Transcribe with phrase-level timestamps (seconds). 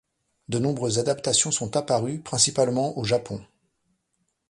[0.49, 3.39] De nombreuses adaptations sont apparues, principalement au Japon.